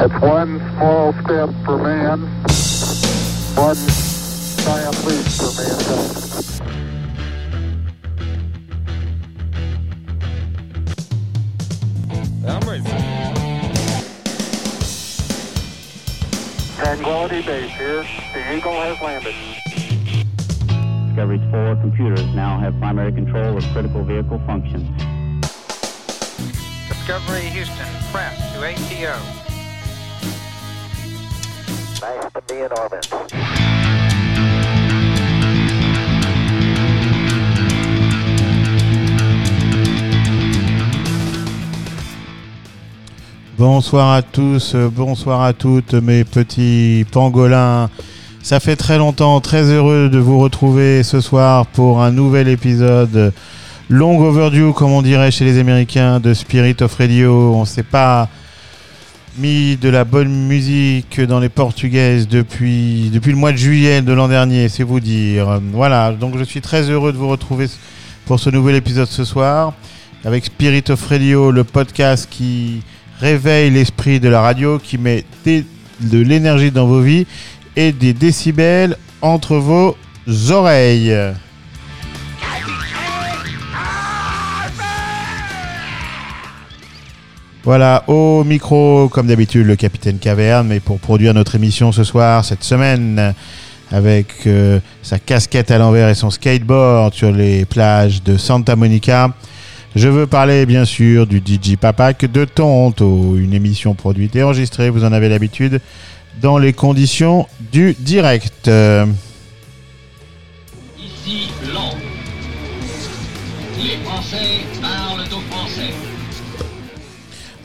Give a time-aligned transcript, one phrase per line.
[0.00, 2.22] That's one small step for man,
[3.54, 3.76] one
[4.64, 6.16] giant leap for mankind.
[12.48, 12.84] I'm ready.
[16.76, 18.02] Tranquility Base here.
[18.32, 19.34] The Eagle has landed.
[21.08, 24.88] Discovery's four computers now have primary control of critical vehicle functions.
[26.88, 29.49] Discovery Houston, press to ATO.
[43.58, 47.90] Bonsoir à tous, bonsoir à toutes mes petits pangolins.
[48.42, 53.34] Ça fait très longtemps, très heureux de vous retrouver ce soir pour un nouvel épisode
[53.90, 57.52] long overdue, comme on dirait chez les Américains, de Spirit of Radio.
[57.54, 58.30] On s'est pas
[59.38, 64.12] mis de la bonne musique dans les portugaises depuis, depuis le mois de juillet de
[64.12, 65.60] l'an dernier, c'est vous dire.
[65.72, 67.66] Voilà, donc je suis très heureux de vous retrouver
[68.26, 69.72] pour ce nouvel épisode ce soir
[70.24, 72.82] avec Spirit of Radio, le podcast qui
[73.20, 77.26] réveille l'esprit de la radio, qui met de l'énergie dans vos vies
[77.76, 79.96] et des décibels entre vos
[80.50, 81.14] oreilles.
[87.62, 92.42] Voilà, au micro, comme d'habitude, le capitaine Caverne, mais pour produire notre émission ce soir,
[92.42, 93.34] cette semaine,
[93.92, 99.34] avec euh, sa casquette à l'envers et son skateboard sur les plages de Santa Monica.
[99.94, 104.88] Je veux parler bien sûr du DJ Papak de Tonto, une émission produite et enregistrée,
[104.88, 105.82] vous en avez l'habitude,
[106.40, 108.70] dans les conditions du direct.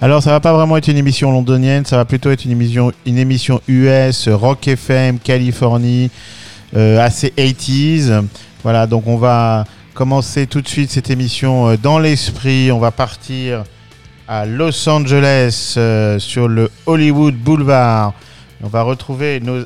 [0.02, 2.92] Alors ça va pas vraiment être une émission londonienne, ça va plutôt être une émission,
[3.06, 6.12] une émission US, Rock FM, Californie,
[6.76, 8.26] euh, assez 80s.
[8.62, 12.74] Voilà, donc on va commencer tout de suite cette émission euh, dans l'esprit.
[12.74, 13.64] On va partir
[14.28, 18.14] à Los Angeles euh, sur le Hollywood Boulevard.
[18.62, 19.62] On va retrouver nos...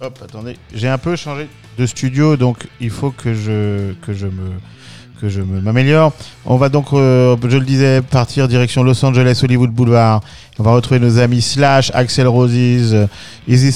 [0.00, 4.26] Hop, attendez, j'ai un peu changé de studio, donc il faut que je, que je
[4.26, 4.52] me
[5.20, 6.12] que je m'améliore.
[6.44, 10.20] On va donc, euh, je le disais, partir direction Los Angeles, Hollywood Boulevard.
[10.58, 13.06] On va retrouver nos amis Slash, Axel Roses, euh,
[13.48, 13.72] Izzy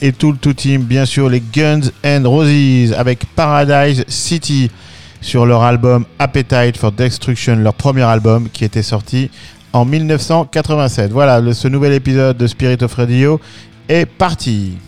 [0.00, 0.82] et tout le tout team.
[0.82, 4.70] Bien sûr, les Guns and Roses avec Paradise City
[5.20, 9.30] sur leur album Appetite for Destruction, leur premier album qui était sorti
[9.72, 11.12] en 1987.
[11.12, 13.40] Voilà, ce nouvel épisode de Spirit of Radio
[13.88, 14.78] est parti.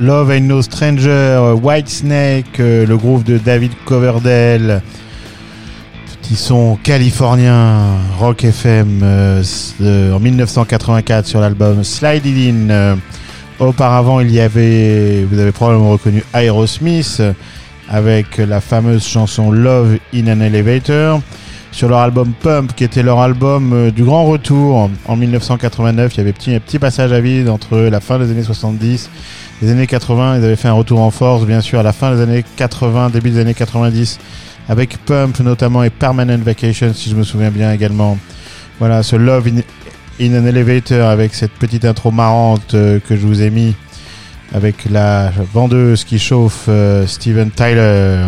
[0.00, 4.80] Love and No Stranger, euh, White Snake, euh, le groupe de David Coverdale,
[6.22, 9.42] qui sont californiens, Rock FM euh,
[10.14, 12.98] en 1984 sur l'album Slide It In.
[13.58, 17.20] Auparavant, il y avait, vous avez probablement reconnu Aerosmith
[17.90, 21.20] avec la fameuse chanson Love in an Elevator
[21.72, 26.14] sur leur album Pump, qui était leur album euh, du grand retour en 1989.
[26.14, 29.10] Il y avait petit, petit passage à vide entre la fin des années 70
[29.60, 30.38] et les années 80.
[30.38, 33.10] Ils avaient fait un retour en force, bien sûr, à la fin des années 80,
[33.10, 34.18] début des années 90,
[34.68, 38.18] avec Pump notamment et Permanent Vacation, si je me souviens bien également.
[38.78, 39.60] Voilà, ce Love in,
[40.20, 43.74] in an Elevator avec cette petite intro marrante euh, que je vous ai mis
[44.54, 48.26] avec la vendeuse qui chauffe euh, Steven Tyler.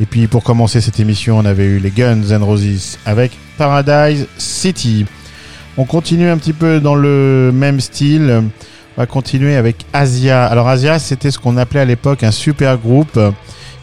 [0.00, 4.26] Et puis pour commencer cette émission, on avait eu les Guns N' Roses avec Paradise
[4.38, 5.06] City.
[5.76, 8.42] On continue un petit peu dans le même style.
[8.96, 10.46] On va continuer avec Asia.
[10.46, 13.18] Alors Asia, c'était ce qu'on appelait à l'époque un super groupe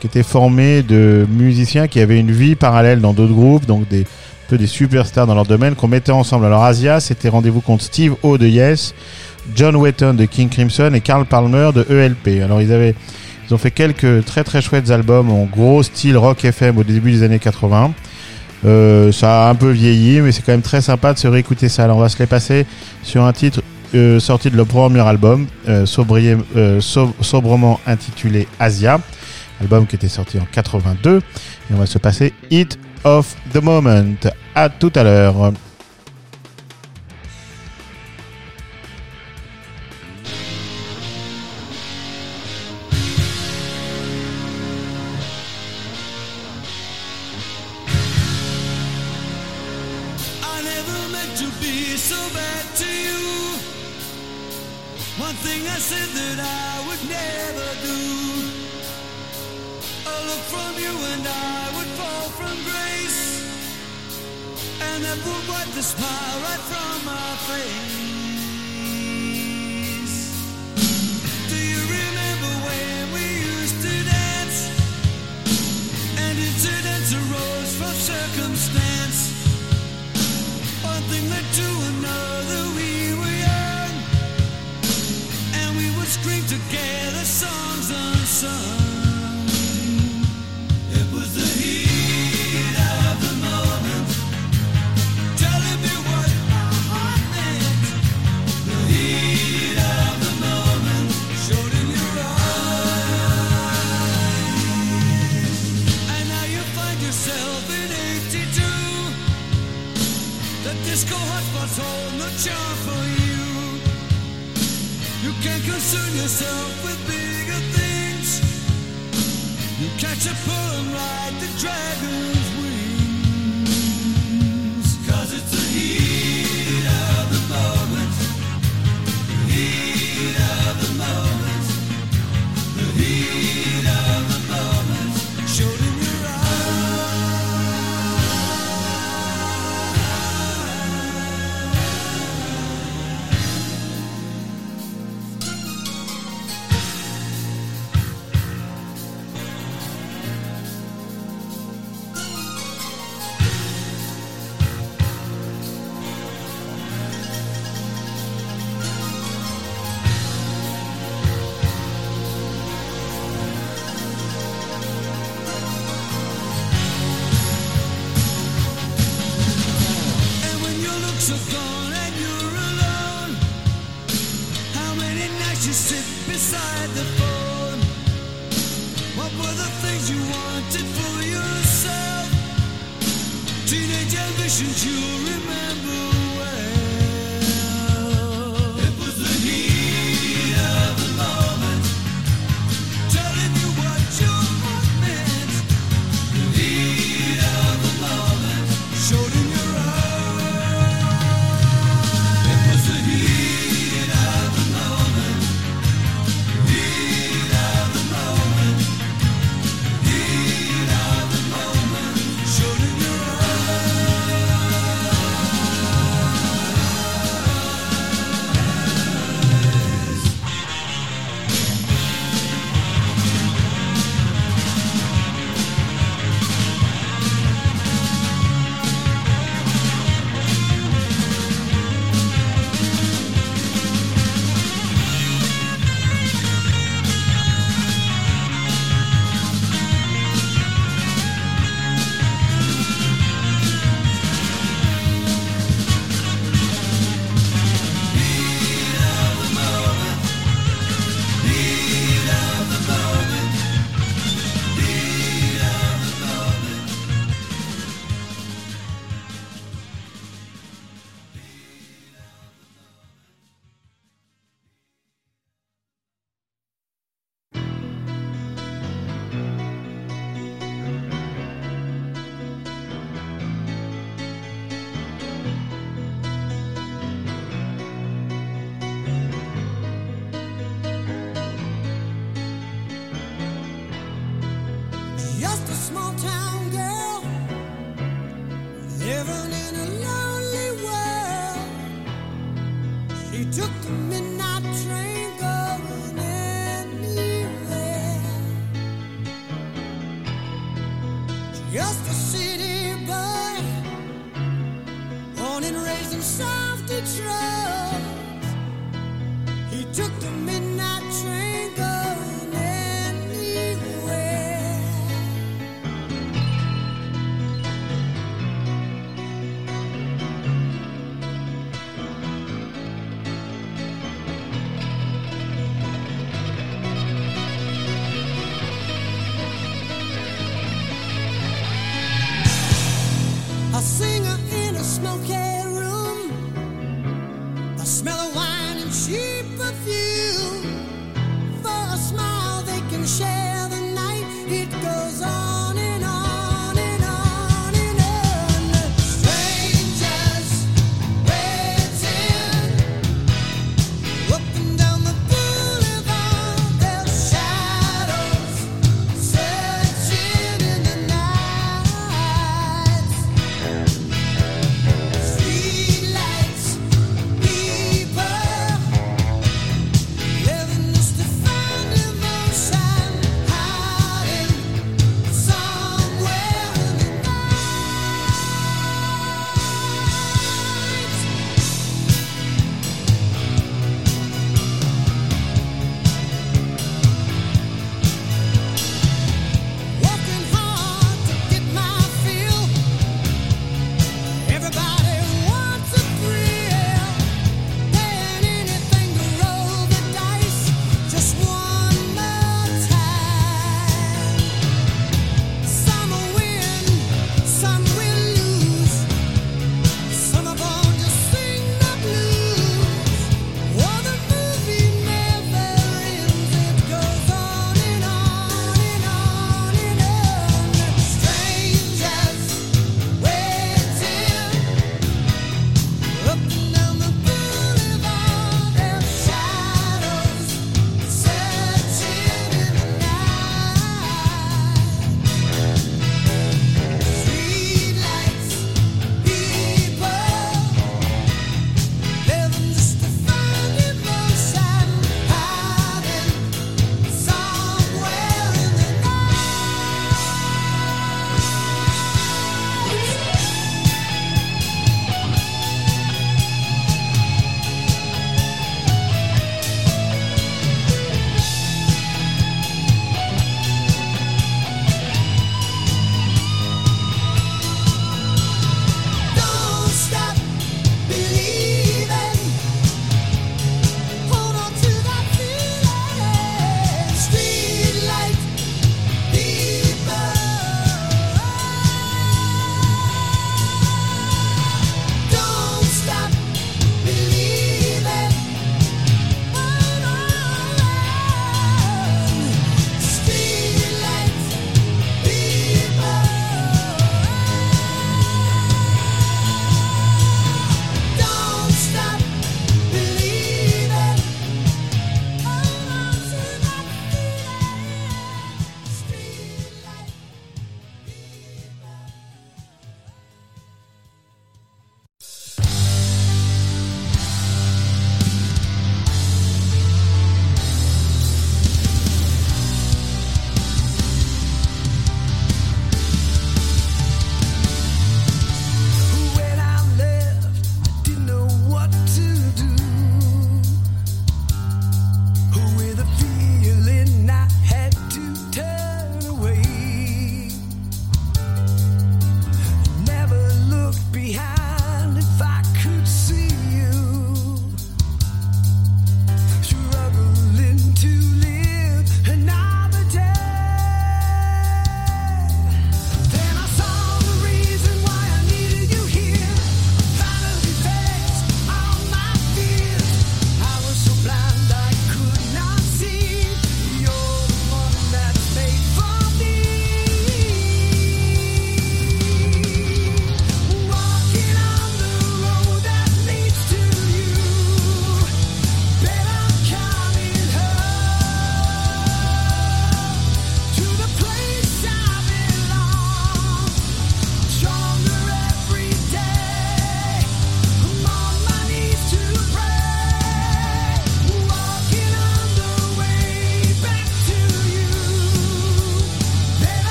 [0.00, 4.04] qui était formé de musiciens qui avaient une vie parallèle dans d'autres groupes, donc des
[4.46, 6.46] un peu des superstars dans leur domaine qu'on mettait ensemble.
[6.46, 8.94] Alors Asia, c'était rendez-vous contre Steve O de Yes,
[9.56, 12.44] John Wetton de King Crimson et Carl Palmer de ELP.
[12.44, 12.94] Alors ils avaient
[13.48, 17.12] ils ont fait quelques très très chouettes albums en gros style rock FM au début
[17.12, 17.92] des années 80.
[18.64, 21.68] Euh, ça a un peu vieilli, mais c'est quand même très sympa de se réécouter
[21.68, 21.84] ça.
[21.84, 22.66] Alors on va se les passer
[23.02, 23.62] sur un titre
[23.94, 28.98] euh, sorti de leur premier album, euh, sobrement intitulé Asia,
[29.60, 31.18] album qui était sorti en 82.
[31.18, 31.22] Et
[31.74, 34.16] on va se passer Hit of the Moment.
[34.54, 35.52] À tout à l'heure.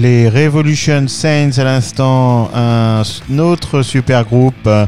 [0.00, 3.02] Les Revolution Saints à l'instant, un
[3.40, 4.86] autre super groupe, euh,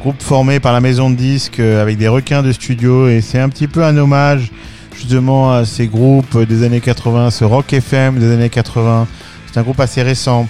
[0.00, 3.38] groupe formé par la maison de disques euh, avec des requins de studio et c'est
[3.38, 4.50] un petit peu un hommage
[4.96, 9.06] justement à ces groupes des années 80, ce rock FM des années 80.
[9.46, 10.48] C'est un groupe assez récent.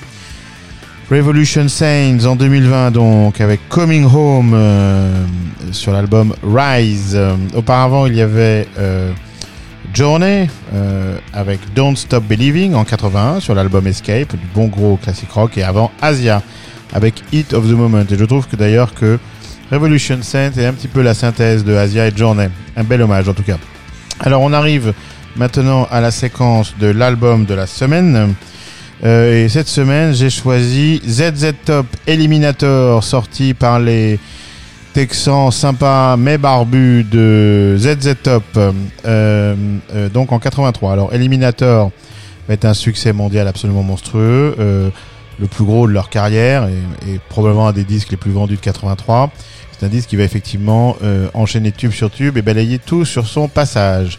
[1.10, 5.22] Revolution Saints en 2020 donc avec Coming Home euh,
[5.72, 7.20] sur l'album Rise.
[7.54, 8.66] Auparavant il y avait
[9.94, 15.30] Journey euh, avec Don't Stop Believing en 81 sur l'album Escape, du bon gros classique
[15.30, 16.42] rock, et avant Asia
[16.92, 18.04] avec Hit of the Moment.
[18.10, 19.18] Et je trouve que d'ailleurs que
[19.70, 22.48] Revolution Saint est un petit peu la synthèse de Asia et Journey.
[22.76, 23.58] Un bel hommage en tout cas.
[24.20, 24.94] Alors on arrive
[25.36, 28.34] maintenant à la séquence de l'album de la semaine.
[29.04, 34.18] Euh, et cette semaine, j'ai choisi ZZ Top Eliminator, sorti par les
[34.98, 38.72] Texans sympas mais barbus de ZZ Top, euh,
[39.06, 40.92] euh, donc en 83.
[40.92, 41.92] Alors Eliminator
[42.48, 44.90] va être un succès mondial absolument monstrueux, euh,
[45.38, 46.68] le plus gros de leur carrière
[47.06, 49.30] et, probablement un des disques les plus vendus de 83.
[49.78, 53.28] C'est un disque qui va effectivement euh, enchaîner tube sur tube et balayer tout sur
[53.28, 54.18] son passage.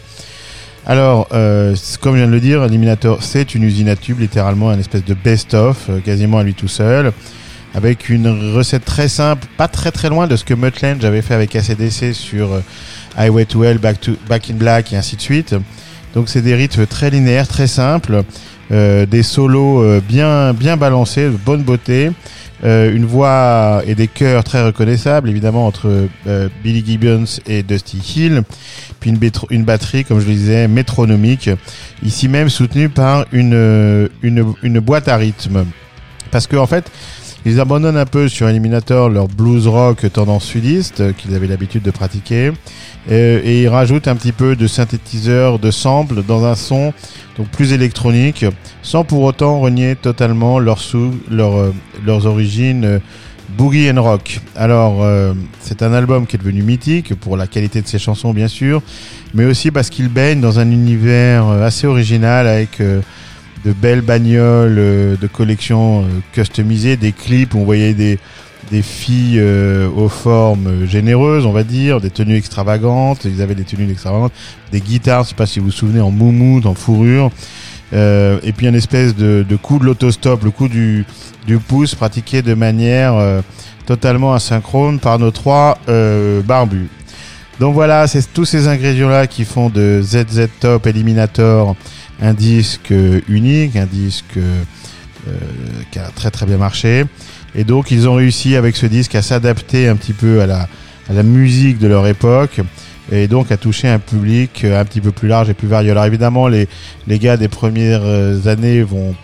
[0.86, 4.70] Alors, euh, comme je viens de le dire, Eliminator, c'est une usine à tubes, littéralement
[4.70, 7.12] un espèce de best-of, euh, quasiment à lui tout seul,
[7.74, 11.22] avec une recette très simple, pas très très loin de ce que Mutt Lange avait
[11.22, 12.60] fait avec ACDC sur euh,
[13.16, 15.54] Highway to Hell, Back, to, Back in Black et ainsi de suite.
[16.14, 18.24] Donc c'est des rythmes très linéaires, très simples,
[18.72, 22.10] euh, des solos euh, bien bien balancés, de bonne beauté,
[22.64, 27.98] euh, une voix et des chœurs très reconnaissables, évidemment entre euh, Billy Gibbons et Dusty
[28.16, 28.42] Hill,
[28.98, 29.18] puis une,
[29.50, 31.48] une batterie, comme je le disais, métronomique,
[32.04, 35.64] ici même soutenue par une, une, une boîte à rythme.
[36.30, 36.90] Parce que en fait,
[37.46, 41.82] ils abandonnent un peu sur Eliminator leur blues rock tendance sudiste euh, qu'ils avaient l'habitude
[41.82, 42.52] de pratiquer
[43.10, 46.92] euh, et ils rajoutent un petit peu de synthétiseur, de sample dans un son
[47.38, 48.44] donc plus électronique,
[48.82, 51.74] sans pour autant renier totalement leurs sous, leur, euh,
[52.04, 53.00] leurs origines
[53.56, 54.40] boogie and rock.
[54.56, 58.32] Alors euh, c'est un album qui est devenu mythique pour la qualité de ses chansons
[58.32, 58.82] bien sûr,
[59.34, 63.00] mais aussi parce qu'il baigne dans un univers assez original avec euh,
[63.64, 68.18] de belles bagnoles euh, de collection euh, customisées, des clips où on voyait des,
[68.70, 73.64] des filles euh, aux formes généreuses, on va dire, des tenues extravagantes, ils avaient des
[73.64, 74.32] tenues extravagantes,
[74.72, 77.30] des guitares, je sais pas si vous vous souvenez, en moumoute, en fourrure,
[77.92, 81.04] euh, et puis un espèce de, de coup de l'autostop, le coup du,
[81.46, 83.40] du pouce pratiqué de manière euh,
[83.86, 86.88] totalement asynchrone par nos trois euh, barbus.
[87.58, 91.76] Donc voilà, c'est tous ces ingrédients-là qui font de ZZ Top Eliminator
[92.20, 92.92] un disque
[93.28, 94.60] unique, un disque euh,
[95.90, 97.04] qui a très très bien marché.
[97.54, 100.68] Et donc ils ont réussi avec ce disque à s'adapter un petit peu à la,
[101.08, 102.60] à la musique de leur époque
[103.10, 105.90] et donc à toucher un public euh, un petit peu plus large et plus varié.
[105.90, 106.68] Alors évidemment les,
[107.06, 109.14] les gars des premières euh, années vont,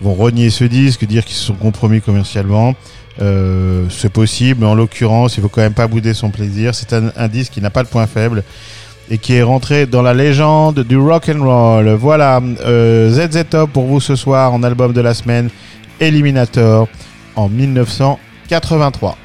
[0.00, 2.74] vont renier ce disque, dire qu'ils se sont compromis commercialement.
[3.20, 6.74] Euh, c'est possible, mais en l'occurrence, il faut quand même pas bouder son plaisir.
[6.74, 8.42] C'est un, un disque qui n'a pas de point faible
[9.10, 11.88] et qui est rentré dans la légende du rock and roll.
[11.90, 15.50] Voilà, euh, ZZ Top pour vous ce soir en album de la semaine,
[16.00, 16.88] Eliminator
[17.36, 19.16] en 1983.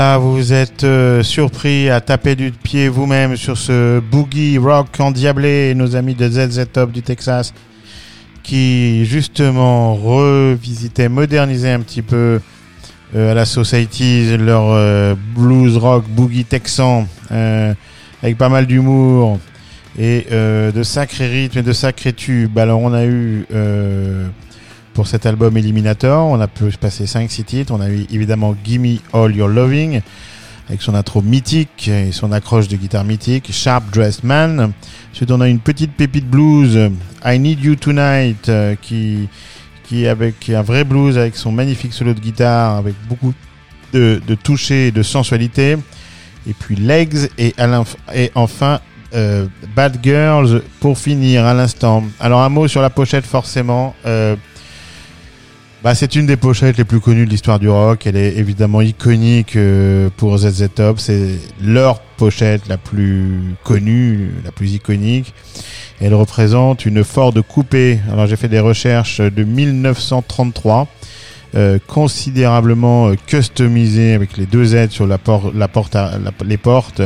[0.00, 5.74] Voilà, vous êtes euh, surpris à taper du pied vous-même sur ce boogie rock endiablé,
[5.74, 7.52] nos amis de ZZ Top du Texas,
[8.42, 12.40] qui justement revisitaient, modernisaient un petit peu
[13.14, 19.38] euh, à la Society leur euh, blues rock boogie texan avec pas mal d'humour
[19.98, 22.58] et de sacrés rythmes et de sacrés tubes.
[22.58, 23.44] Alors on a eu
[24.94, 27.72] pour cet album Eliminator, on a pu passer 5-6 titres.
[27.74, 30.00] On a eu évidemment Gimme All Your Loving
[30.68, 34.72] avec son intro mythique et son accroche de guitare mythique, Sharp Dressed Man.
[35.12, 36.78] Ensuite on a une petite pépite blues,
[37.24, 39.28] I Need You Tonight, euh, qui
[39.84, 43.34] qui est avec un vrai blues avec son magnifique solo de guitare avec beaucoup
[43.92, 45.76] de, de toucher et de sensualité.
[46.46, 47.52] Et puis Legs et,
[48.14, 48.80] et enfin
[49.12, 52.04] euh, Bad Girls pour finir à l'instant.
[52.20, 53.96] Alors un mot sur la pochette forcément.
[54.06, 54.36] Euh,
[55.82, 58.06] bah, c'est une des pochettes les plus connues de l'histoire du rock.
[58.06, 61.00] Elle est évidemment iconique euh, pour ZZ Top.
[61.00, 65.32] C'est leur pochette la plus connue, la plus iconique.
[66.00, 68.00] Elle représente une Ford coupée.
[68.10, 70.86] Alors j'ai fait des recherches de 1933,
[71.54, 75.18] euh, considérablement euh, customisée avec les deux aides sur la,
[75.54, 75.96] la porte,
[76.44, 77.02] les portes,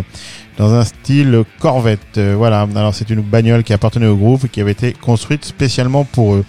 [0.58, 2.18] dans un style Corvette.
[2.18, 2.68] Euh, voilà.
[2.74, 6.34] Alors c'est une bagnole qui appartenait au groupe et qui avait été construite spécialement pour
[6.34, 6.44] eux.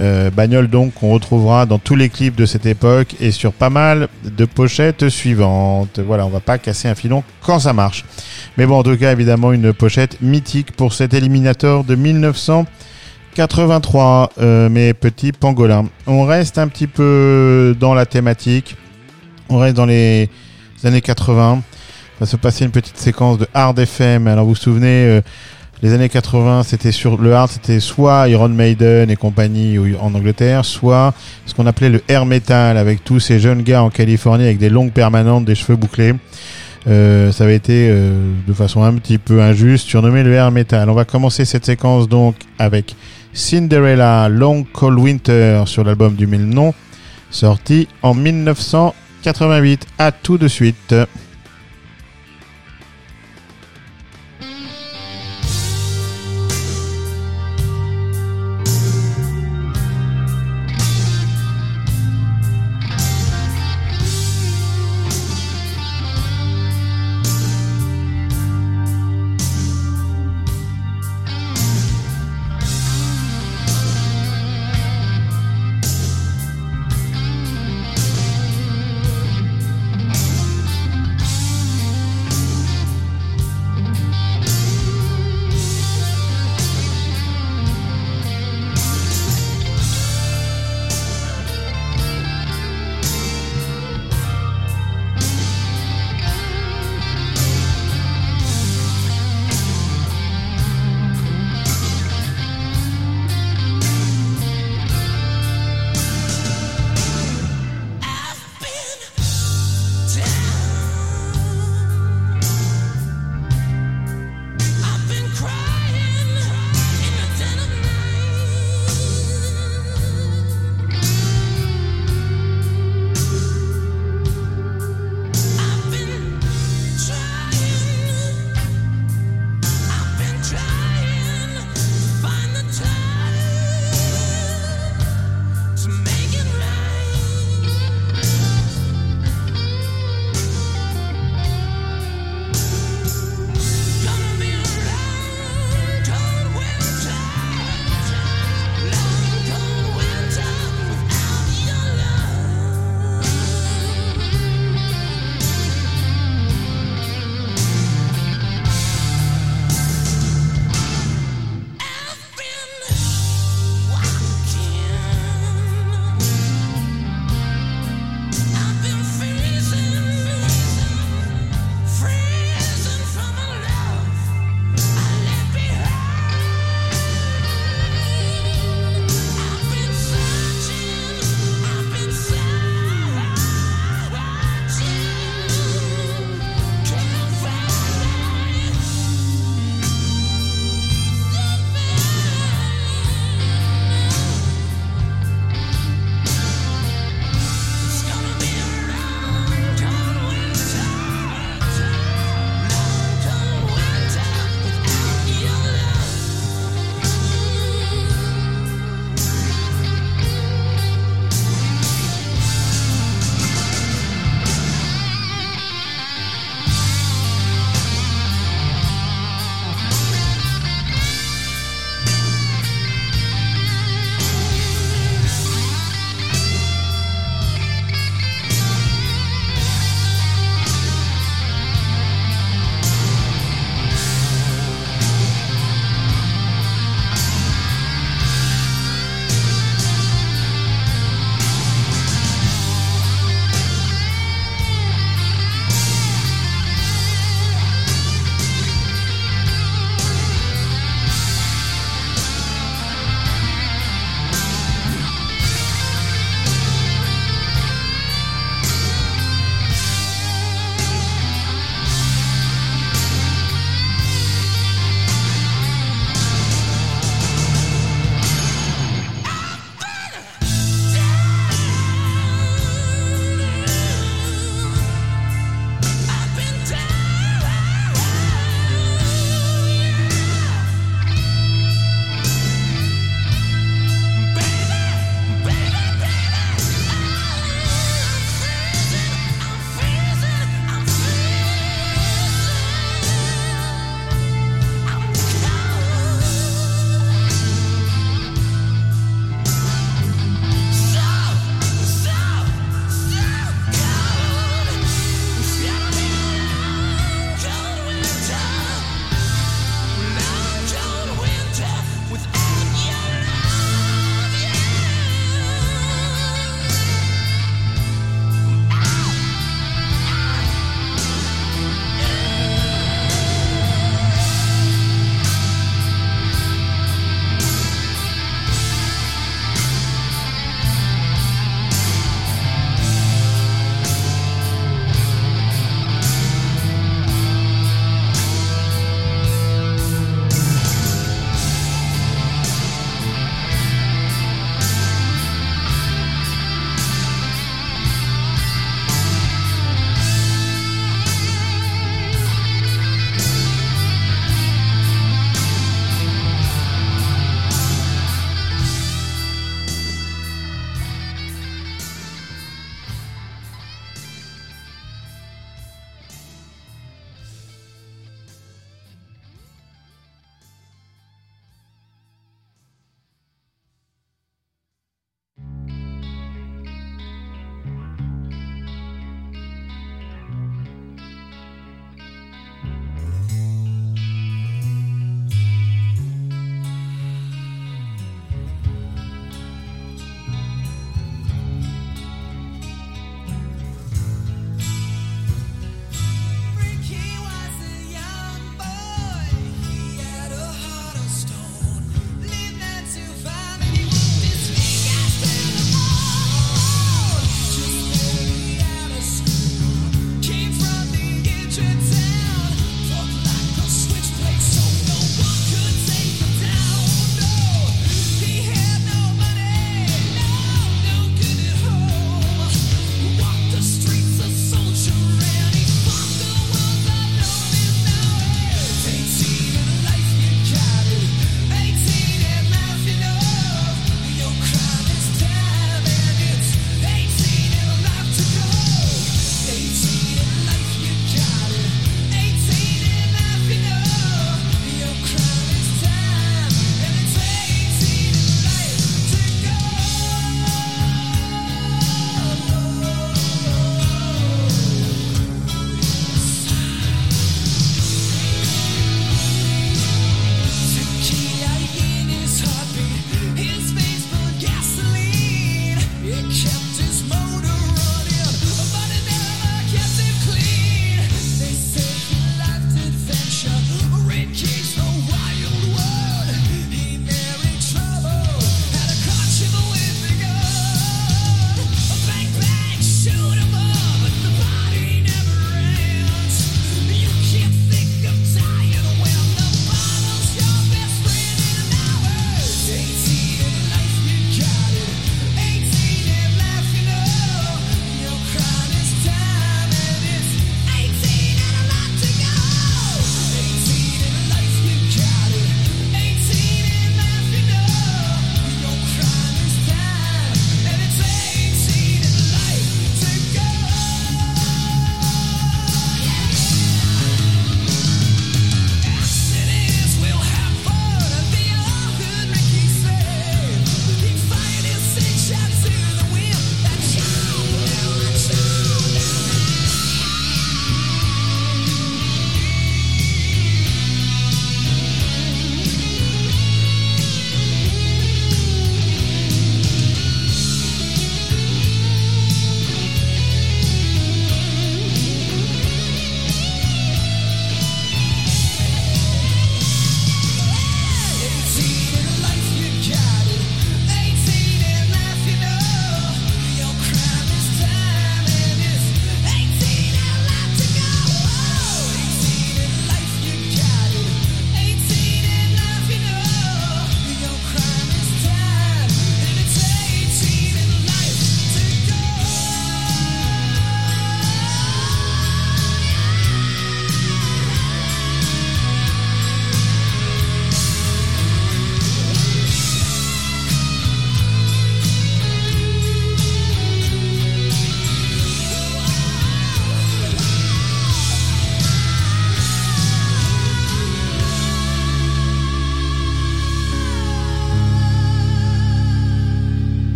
[0.00, 3.68] Euh, bagnole donc qu'on retrouvera dans tous les clips de cette époque et sur pas
[3.68, 5.98] mal de pochettes suivantes.
[5.98, 8.04] Voilà, on va pas casser un filon quand ça marche.
[8.56, 14.68] Mais bon, en tout cas, évidemment, une pochette mythique pour cet éliminateur de 1983, euh,
[14.68, 15.86] mes petits pangolins.
[16.06, 18.76] On reste un petit peu dans la thématique.
[19.48, 20.30] On reste dans les
[20.84, 21.60] années 80.
[22.20, 24.28] On va se passer une petite séquence de hard FM.
[24.28, 25.22] Alors, vous vous souvenez, euh,
[25.82, 30.64] les années 80, c'était sur le hard, c'était soit Iron Maiden et compagnie en Angleterre,
[30.64, 31.14] soit
[31.46, 34.70] ce qu'on appelait le air metal avec tous ces jeunes gars en Californie avec des
[34.70, 36.14] longues permanentes, des cheveux bouclés.
[36.88, 40.90] Euh, ça avait été euh, de façon un petit peu injuste surnommé le air metal.
[40.90, 42.96] On va commencer cette séquence donc avec
[43.32, 46.74] Cinderella Long Cold Winter sur l'album du même nom,
[47.30, 49.86] sorti en 1988.
[49.98, 50.94] À tout de suite.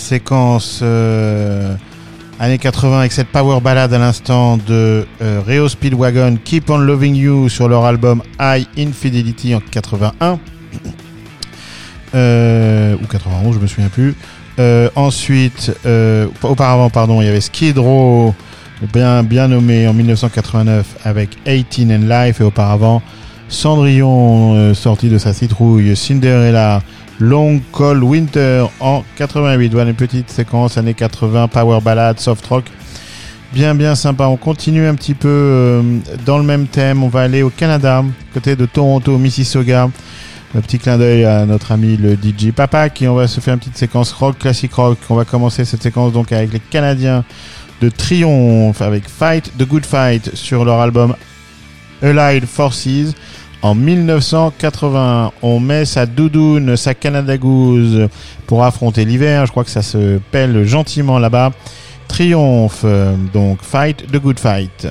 [0.00, 1.74] Séquence euh,
[2.40, 7.14] années 80 avec cette power ballade à l'instant de euh, Reo Speedwagon Keep on Loving
[7.14, 10.38] You sur leur album High Infidelity en 81
[12.12, 14.16] Euh, ou 91, je me souviens plus.
[14.58, 15.72] Euh, ensuite,
[16.42, 18.34] auparavant, pardon, il y avait Skid Row,
[18.92, 23.00] bien, bien nommé en 1989 avec 18 and Life, et auparavant
[23.48, 26.82] Cendrillon, sorti de sa citrouille, Cinderella,
[27.20, 29.72] Long Cold Winter en 88.
[29.72, 32.64] Voilà une petite séquence années 80, power ballade, soft rock.
[33.52, 34.26] Bien, bien sympa.
[34.26, 35.82] On continue un petit peu euh,
[36.24, 37.02] dans le même thème.
[37.02, 38.02] On va aller au Canada,
[38.32, 39.90] côté de Toronto, Mississauga.
[40.54, 43.54] Un petit clin d'œil à notre ami le DJ Papa qui on va se faire
[43.54, 44.98] une petite séquence rock, classique rock.
[45.10, 47.24] On va commencer cette séquence donc avec les Canadiens
[47.80, 51.14] de Triomphe avec Fight the Good Fight sur leur album
[52.02, 53.14] Allied Forces
[53.62, 55.32] en 1980.
[55.42, 58.08] On met sa doudoune, sa Canada Goose
[58.46, 59.46] pour affronter l'hiver.
[59.46, 61.52] Je crois que ça se pèle gentiment là-bas.
[62.08, 64.88] Triomphe, euh, donc Fight the Good Fight.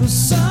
[0.00, 0.49] The solitary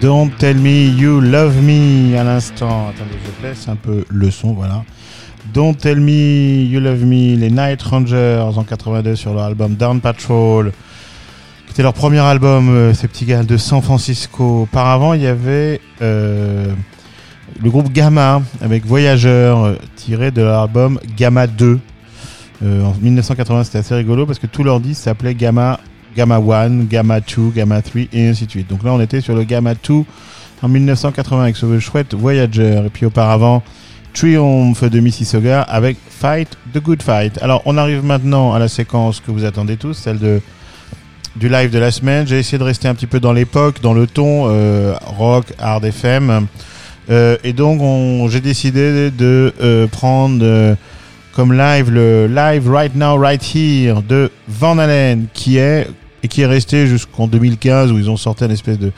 [0.00, 2.88] Don't Tell Me You Love Me à l'instant.
[2.88, 4.82] Attendez, je laisse un peu le son, voilà.
[5.52, 10.00] Don't Tell Me You Love Me, les Night Rangers en 82 sur leur album Down
[10.00, 10.72] Patrol.
[11.68, 14.62] C'était leur premier album, euh, ces petits gars de San Francisco.
[14.62, 16.72] Auparavant, il y avait euh,
[17.62, 21.78] le groupe Gamma avec Voyageurs euh, tiré de leur album Gamma 2.
[22.62, 25.80] Euh, en 1980, c'était assez rigolo parce que tous leurs disques s'appelaient Gamma,
[26.16, 28.68] Gamma 1, Gamma 2, Gamma 3 et ainsi de suite.
[28.68, 30.04] Donc là, on était sur le Gamma 2
[30.62, 32.82] en 1980 avec ce chouette Voyager.
[32.86, 33.62] Et puis auparavant,
[34.12, 37.38] Triumph de Mississauga avec Fight the Good Fight.
[37.42, 40.40] Alors, on arrive maintenant à la séquence que vous attendez tous, celle de
[41.36, 42.26] du live de la semaine.
[42.26, 45.84] J'ai essayé de rester un petit peu dans l'époque, dans le ton euh, rock, hard
[45.84, 46.48] FM.
[47.08, 50.76] Euh, et donc, on- j'ai décidé de euh, prendre
[51.32, 55.86] comme live le live Right Now, Right Here de Van Halen, qui est
[56.22, 58.92] et qui est resté jusqu'en 2015 où ils ont sorti une espèce de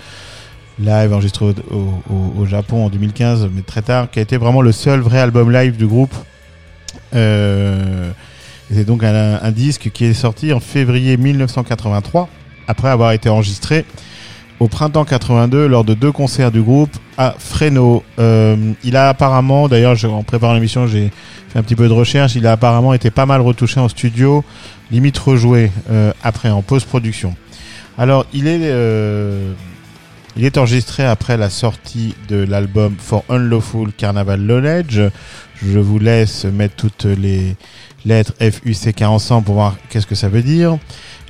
[0.78, 5.00] live enregistré au, Japon en 2015, mais très tard, qui a été vraiment le seul
[5.00, 6.14] vrai album live du groupe.
[7.14, 8.10] Euh,
[8.70, 12.28] c'est donc un, un disque qui est sorti en février 1983,
[12.66, 13.84] après avoir été enregistré
[14.62, 18.04] au printemps 82 lors de deux concerts du groupe à Fresno.
[18.20, 21.10] Euh, il a apparemment, d'ailleurs, en préparant l'émission, j'ai
[21.48, 22.36] fait un petit peu de recherche.
[22.36, 24.44] Il a apparemment été pas mal retouché en studio,
[24.90, 27.34] limite rejoué euh, après en post-production.
[27.98, 29.52] Alors, il est, euh,
[30.36, 35.00] il est enregistré après la sortie de l'album For Unlawful Carnaval Knowledge.
[35.62, 37.56] Je vous laisse mettre toutes les
[38.04, 40.78] lettres F-U-C-K ensemble pour voir qu'est-ce que ça veut dire.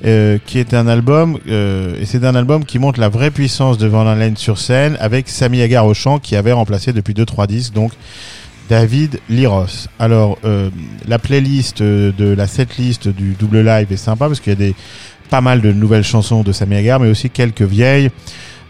[0.05, 3.77] Euh, qui est un album, euh, et c'est un album qui montre la vraie puissance
[3.77, 7.47] de Van Halen sur scène avec Sami Hagar au chant qui avait remplacé depuis 2-3
[7.47, 7.93] disques, donc
[8.69, 9.87] David Liros.
[9.99, 10.69] Alors, euh,
[11.07, 14.59] la playlist euh, de la setlist du double live est sympa parce qu'il y a
[14.59, 14.75] des,
[15.29, 18.09] pas mal de nouvelles chansons de Sami Hagar, mais aussi quelques vieilles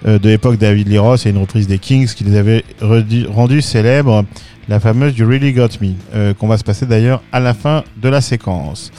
[0.05, 4.25] euh, de l'époque David Liros et une reprise des Kings qui les avait rendues célèbres,
[4.69, 7.83] la fameuse You Really Got Me, euh, qu'on va se passer d'ailleurs à la fin
[8.01, 8.91] de la séquence.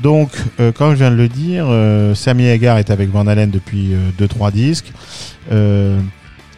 [0.00, 3.50] Donc, euh, comme je viens de le dire, euh, Sammy Hagar est avec Van Halen
[3.50, 4.92] depuis 2-3 disques.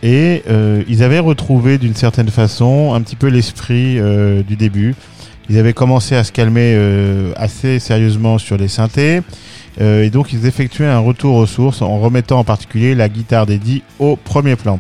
[0.05, 4.95] Et euh, ils avaient retrouvé d'une certaine façon un petit peu l'esprit euh, du début.
[5.49, 9.23] Ils avaient commencé à se calmer euh, assez sérieusement sur les synthés.
[9.81, 13.47] Euh, et donc ils effectuaient un retour aux sources en remettant en particulier la guitare
[13.47, 14.79] d'Eddie au premier plan.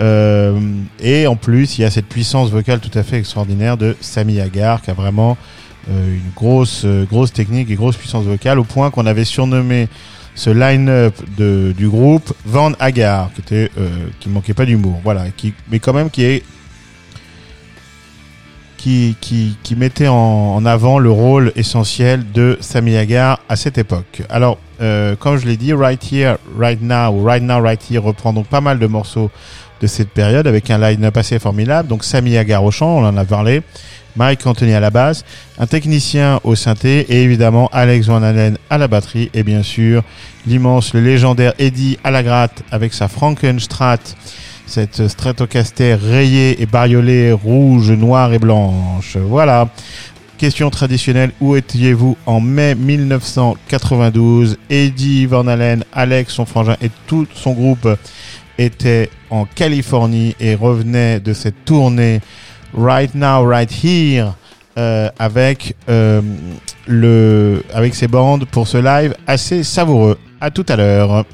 [0.00, 0.58] Euh,
[0.98, 4.40] et en plus, il y a cette puissance vocale tout à fait extraordinaire de Sammy
[4.40, 5.36] Hagar qui a vraiment
[5.88, 9.88] euh, une grosse, grosse technique et grosse puissance vocale au point qu'on avait surnommé
[10.34, 13.88] ce line-up du groupe Van Hagar, qui était, euh,
[14.20, 16.42] qui manquait pas d'humour, voilà, qui, mais quand même qui est,
[18.76, 23.76] qui, qui, qui mettait en, en avant le rôle essentiel de Sammy Hagar à cette
[23.76, 24.22] époque.
[24.30, 28.00] Alors, euh, comme je l'ai dit, Right Here, Right Now, ou Right Now, Right Here
[28.00, 29.30] reprend donc pas mal de morceaux
[29.82, 31.88] de cette période avec un line-up assez formidable.
[31.88, 33.62] Donc Sammy Hagar au chant, on en a parlé.
[34.16, 35.24] Mike Anthony à la basse,
[35.58, 40.02] un technicien au synthé et évidemment Alex Van Halen à la batterie et bien sûr
[40.46, 42.10] l'immense, le légendaire Eddie à
[42.70, 43.98] avec sa Frankenstrat,
[44.66, 49.16] cette Stratocaster rayée et bariolée rouge, noire et blanche.
[49.16, 49.68] Voilà.
[50.38, 57.26] Question traditionnelle, où étiez-vous en mai 1992 Eddie Van Halen, Alex, son frangin et tout
[57.34, 57.86] son groupe
[58.56, 62.20] étaient en Californie et revenaient de cette tournée
[62.74, 64.34] Right Now, Right Here
[64.78, 66.20] euh, avec euh,
[66.86, 70.18] le avec ses bandes pour ce live assez savoureux.
[70.40, 71.24] À tout à l'heure.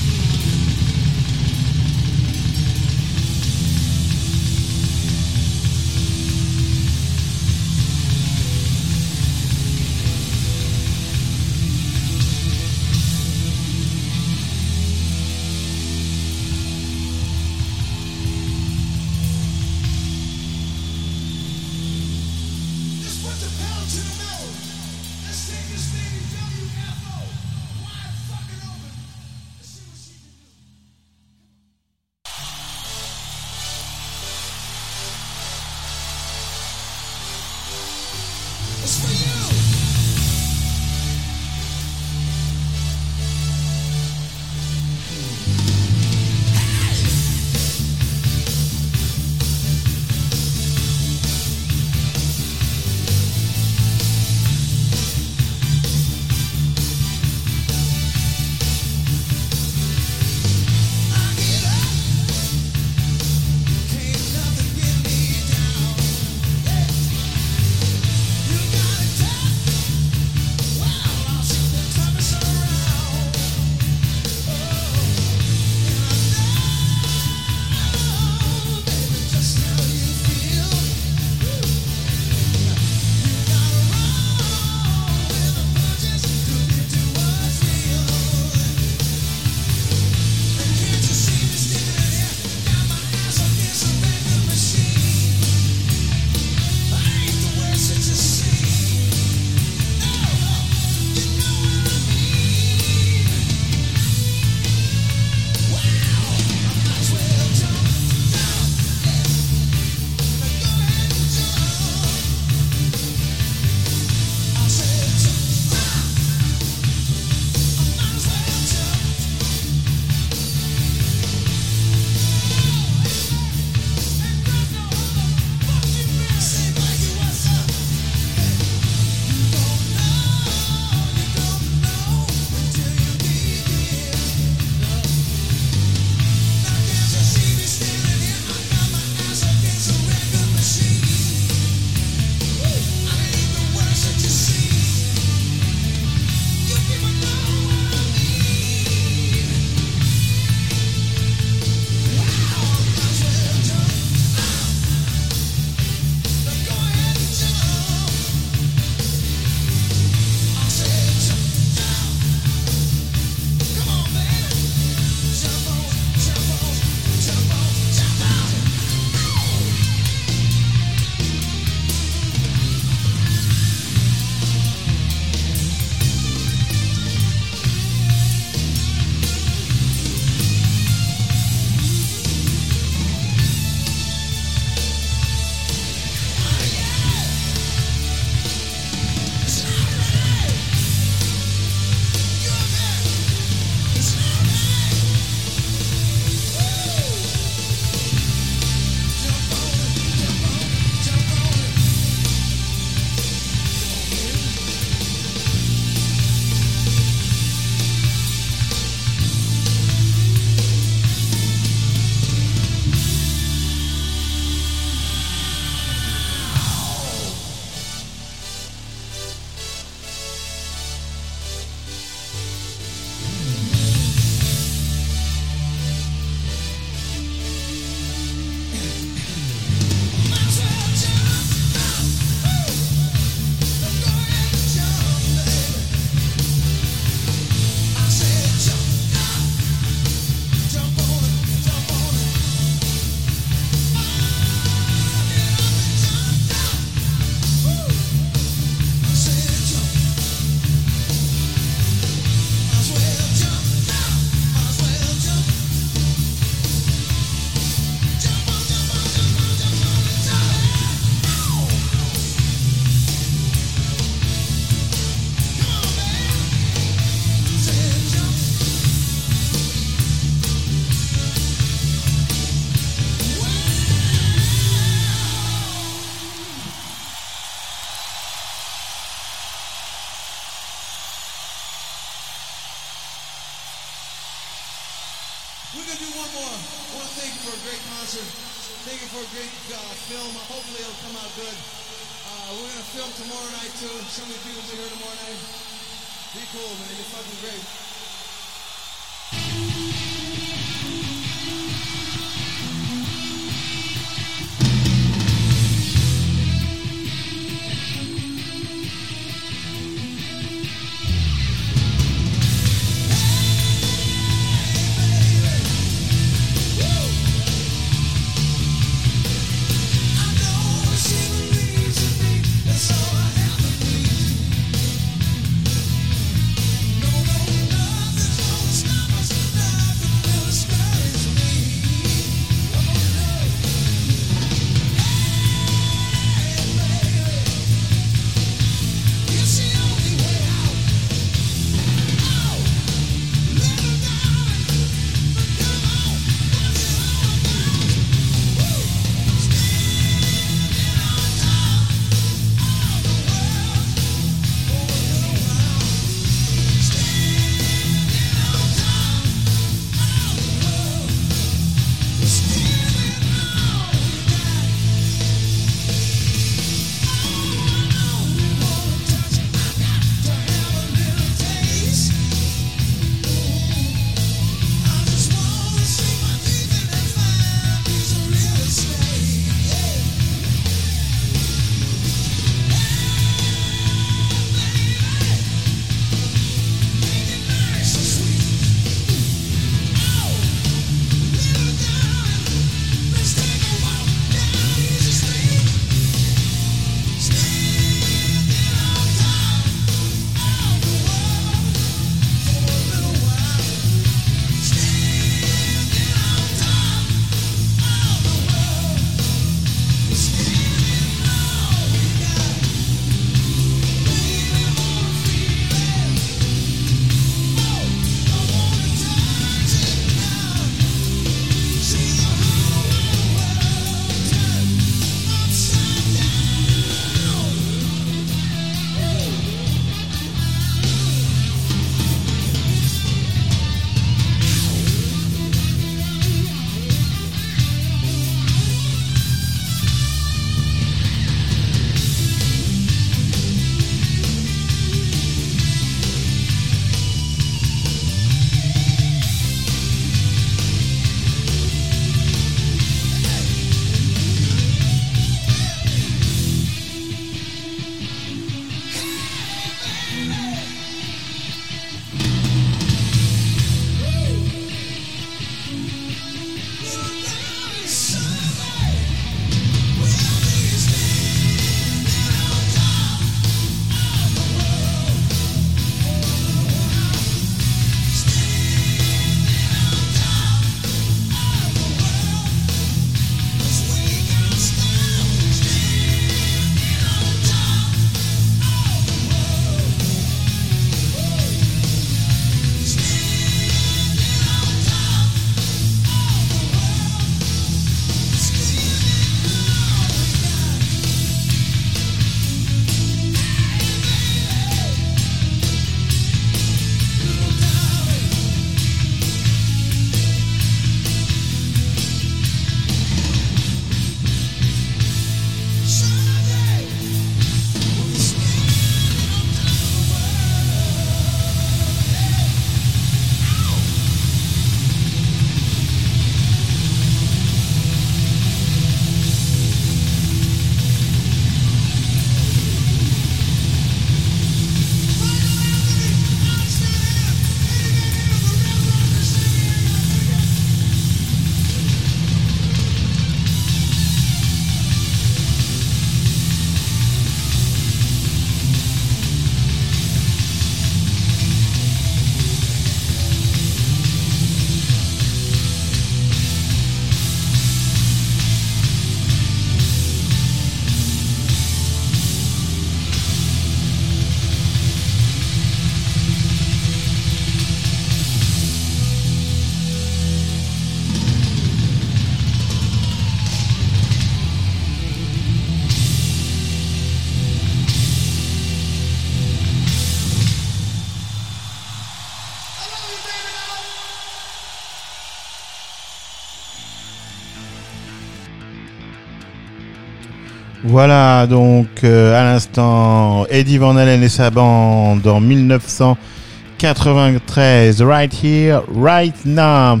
[590.90, 598.80] Voilà, donc euh, à l'instant, Eddie Van Halen et sa bande en 1993, Right Here,
[598.96, 600.00] Right Now.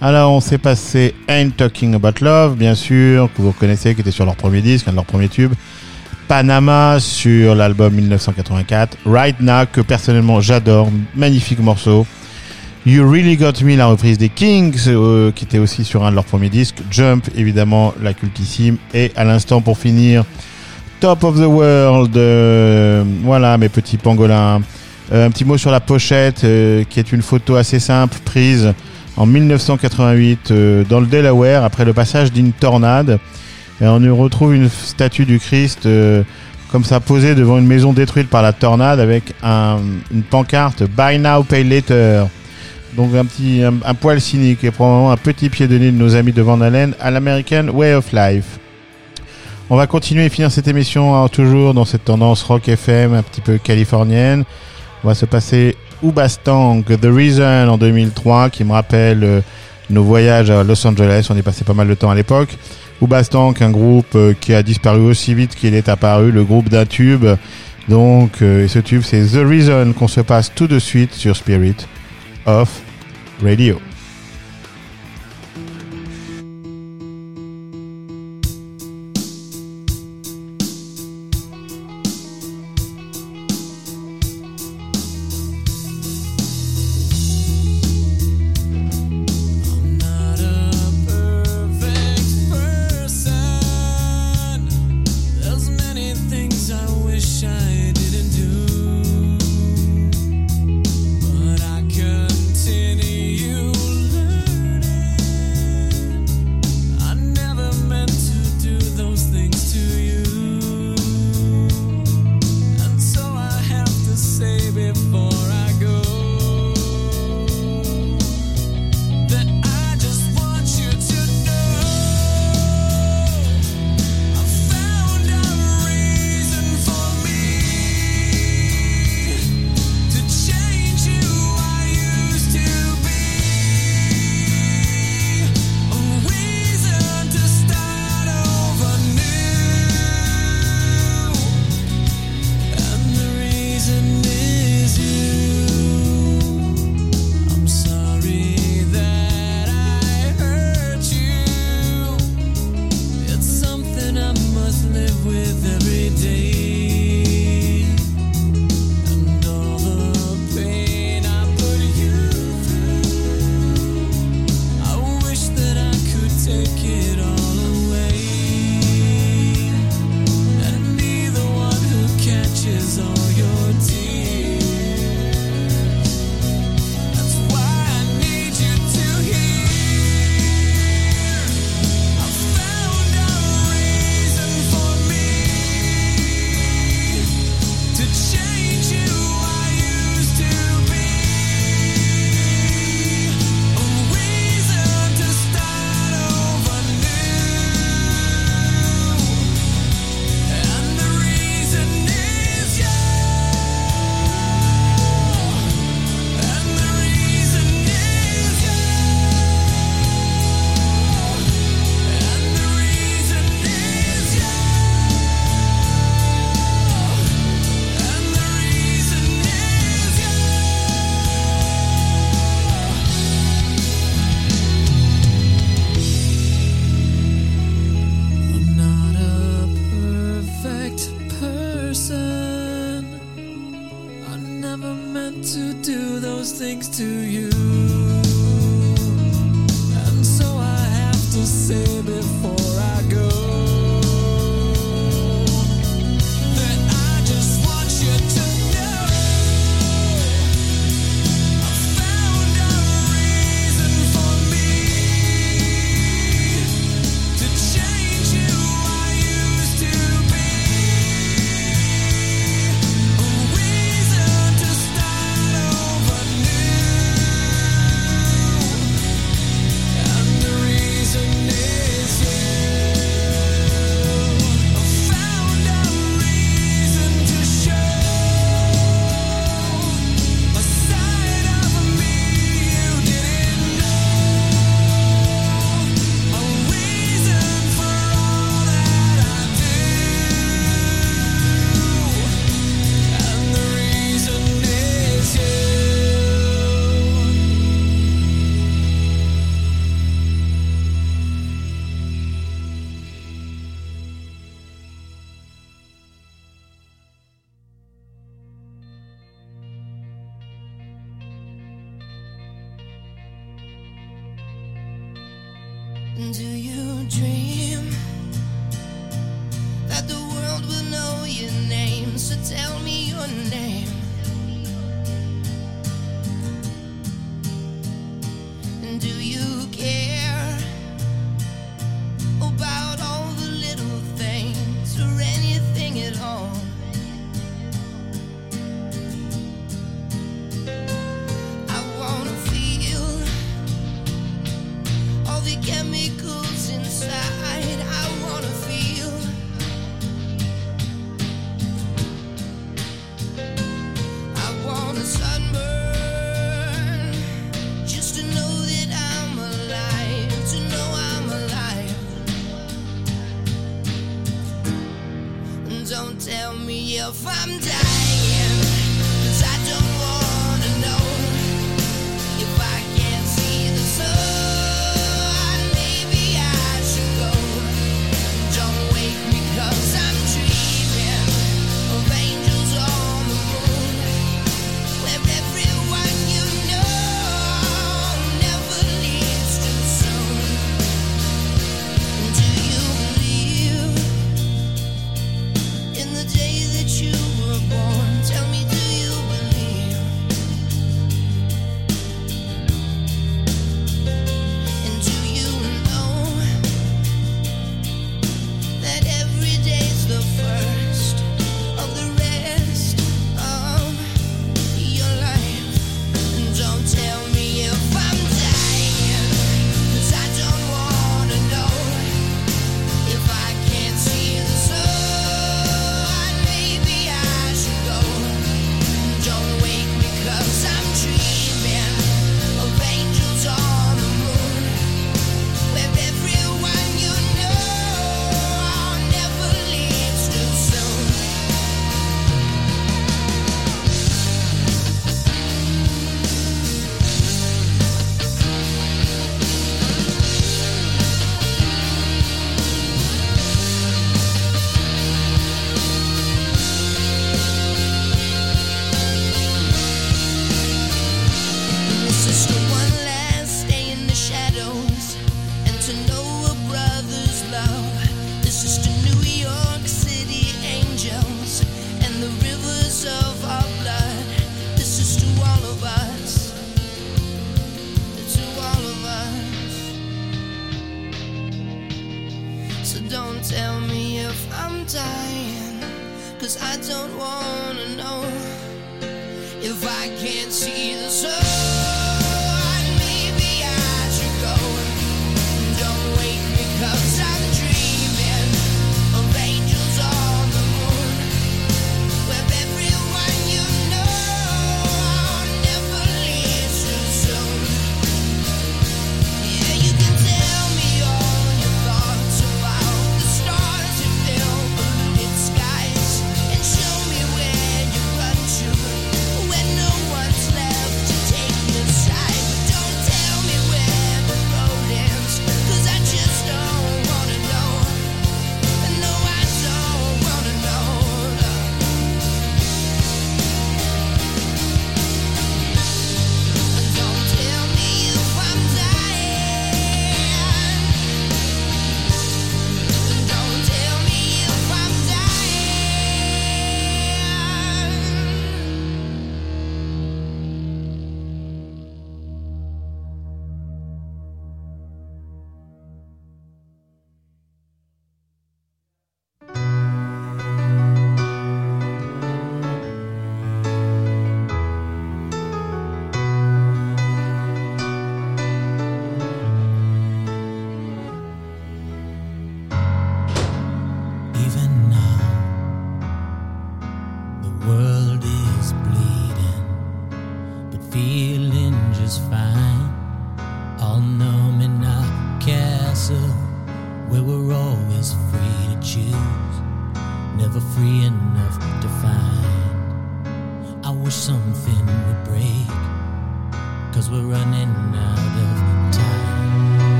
[0.00, 4.12] Alors, on s'est passé Ain't Talking About Love, bien sûr, que vous reconnaissez, qui était
[4.12, 5.54] sur leur premier disque, un de leurs premiers tubes.
[6.28, 8.96] Panama sur l'album 1984.
[9.06, 12.06] Right Now, que personnellement j'adore, magnifique morceau.
[12.88, 16.14] You Really Got Me, la reprise des Kings, euh, qui était aussi sur un de
[16.14, 16.78] leurs premiers disques.
[16.90, 18.78] Jump, évidemment, la cultissime.
[18.94, 20.24] Et à l'instant, pour finir,
[21.00, 22.16] Top of the World.
[22.16, 24.62] euh, voilà, mes petits pangolins.
[25.12, 26.40] Euh, un petit mot sur la pochette,
[26.88, 28.72] qui est une photo assez simple, prise
[29.18, 33.18] en 1988 euh, dans le Delaware, après le passage d'une tornade.
[33.82, 35.86] Et on y retrouve une statue du Christ
[36.72, 39.78] comme ça posée devant une maison détruite par la tornade avec un-
[40.12, 42.24] une pancarte Buy Now, Pay Later.
[42.96, 46.14] Donc un petit un, poil cynique et probablement un petit pied de nez de nos
[46.14, 48.58] amis de Van Halen à l'American Way of Life.
[49.70, 53.22] On va continuer et finir cette émission hein, toujours dans cette tendance rock FM un
[53.22, 54.44] petit peu californienne.
[55.04, 59.40] On va se passer Ubastang, The Reason en 2003 qui me rappelle euh,
[59.90, 61.28] nos voyages à Los Angeles.
[61.30, 62.56] On y passé pas mal de temps à l'époque.
[63.02, 66.86] Ubastang, un groupe euh, qui a disparu aussi vite qu'il est apparu, le groupe d'un
[66.86, 67.26] tube.
[67.88, 71.76] Donc, euh, ce tube, c'est The Reason qu'on se passe tout de suite sur Spirit
[72.48, 72.82] of
[73.42, 73.87] Radio.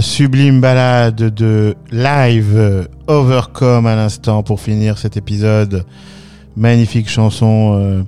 [0.00, 5.84] Sublime balade de live Overcome à l'instant pour finir cet épisode.
[6.56, 7.76] Magnifique chanson.
[7.78, 8.02] euh,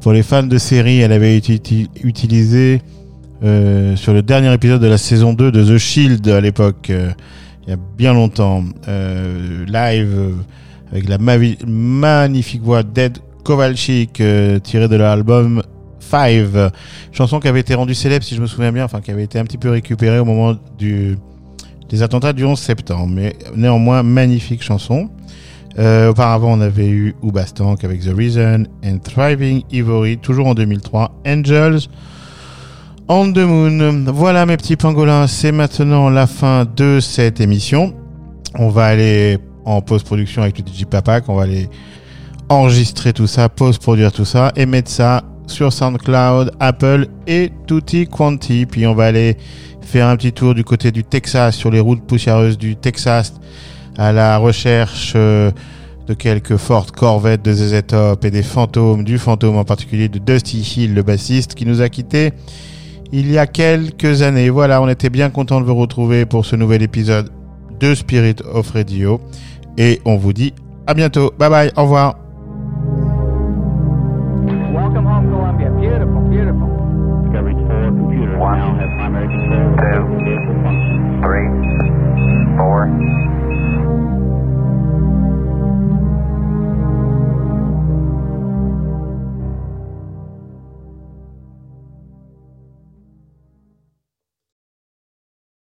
[0.00, 2.80] pour les fans de série, elle avait été uti- utilisée
[3.44, 7.10] euh, sur le dernier épisode de la saison 2 de The Shield à l'époque, euh,
[7.66, 8.62] il y a bien longtemps.
[8.86, 10.34] Live
[10.92, 14.22] avec la magnifique voix d'Ed Kovalchik
[14.62, 15.62] tirée de l'album
[16.00, 16.70] Five.
[17.12, 19.38] Chanson qui avait été rendue célèbre, si je me souviens bien, enfin qui avait été
[19.38, 23.12] un petit peu récupérée au moment des attentats du 11 septembre.
[23.14, 25.10] Mais néanmoins, magnifique chanson.
[25.78, 31.12] Euh, auparavant, on avait eu Oubastank avec The Reason and Thriving Ivory, toujours en 2003.
[31.26, 31.88] Angels
[33.08, 34.04] on the Moon.
[34.12, 37.94] Voilà mes petits pangolins, c'est maintenant la fin de cette émission.
[38.54, 41.68] On va aller en post-production avec le DJ Papak, on va aller
[42.48, 48.66] enregistrer tout ça, post-produire tout ça et mettre ça sur SoundCloud, Apple et tutti quanti.
[48.66, 49.36] Puis on va aller
[49.82, 53.34] faire un petit tour du côté du Texas, sur les routes poussiéreuses du Texas,
[53.96, 55.50] à la recherche euh,
[56.06, 60.18] de quelques fortes corvettes de ZZ Top et des fantômes, du fantôme en particulier de
[60.18, 62.32] Dusty Hill, le bassiste, qui nous a quittés
[63.12, 64.50] il y a quelques années.
[64.50, 67.30] Voilà, on était bien content de vous retrouver pour ce nouvel épisode
[67.80, 69.20] de Spirit of Radio.
[69.76, 70.52] Et on vous dit
[70.86, 71.32] à bientôt.
[71.38, 72.27] Bye bye, au revoir.